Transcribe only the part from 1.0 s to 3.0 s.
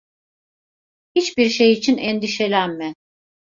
Hiçbir şey için endişelenme.